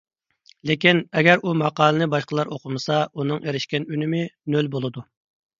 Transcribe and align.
لېكىن، 0.69 1.01
ئەگەر 1.19 1.43
ئۇ 1.49 1.53
ماقالىنى 1.59 2.07
باشقىلار 2.15 2.51
ئوقۇمىسا، 2.57 2.97
ئۇنىڭ 3.13 3.45
ئېرىشكەن 3.47 3.89
ئۈنۈمى 3.93 4.27
نۆل 4.57 4.73
بولىدۇ. 4.79 5.07